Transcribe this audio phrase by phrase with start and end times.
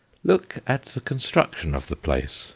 [0.23, 2.47] Look at the construction of the place.